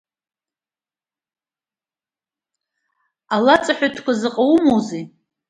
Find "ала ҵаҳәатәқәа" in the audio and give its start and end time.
3.35-4.13